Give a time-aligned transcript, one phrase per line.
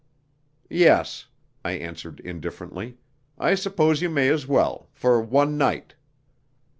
[0.71, 1.27] "Yes,"
[1.63, 2.97] I answered indifferently.
[3.37, 5.93] "I suppose you may as well for one night."